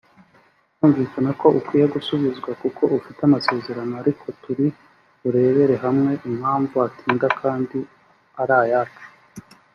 [0.75, 4.67] Birumvikana ko ukwiye gusubizwa kuko ufite amasezerano ariko turi
[5.21, 7.77] burebere hamwe impamvu atinda kandi
[8.41, 9.05] ari ayacu